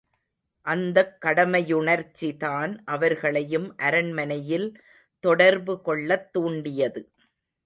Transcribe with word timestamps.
அந்தக் 0.65 1.21
கடமை 1.21 1.73
யுணர்ச்சிதான் 1.75 2.77
அவர்களையும் 2.85 3.77
அரண்மனையில் 3.77 4.67
தொடர்பு 5.19 5.81
கொள்ளத் 5.81 6.33
தூண்டியது. 6.33 7.03